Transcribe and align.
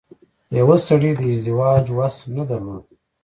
يوه 0.59 0.77
سړي 0.87 1.11
د 1.19 1.21
ازدواج 1.33 1.83
وس 1.97 2.17
نه 2.35 2.43
درلود. 2.49 2.85